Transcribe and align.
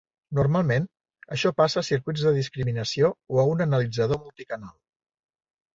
Normalment 0.37 0.87
això 1.35 1.51
passa 1.61 1.81
a 1.83 1.87
circuits 1.89 2.25
de 2.29 2.33
discriminació 2.39 3.13
o 3.37 3.45
a 3.45 3.45
un 3.53 3.63
analitzador 3.69 4.25
multicanal. 4.27 4.75